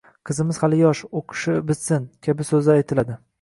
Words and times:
«Qizimiz 0.27 0.57
hali 0.61 0.79
yosh», 0.79 1.01
«o’qishi 1.21 1.53
bitsin» 1.69 2.09
kabi 2.29 2.49
so’zlar 2.53 2.81
aytiladi. 2.83 3.21